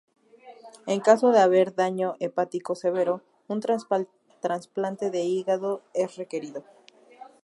[0.93, 3.59] En caso de haber daño hepático severo, un
[4.39, 6.63] trasplante de hígado es requerido.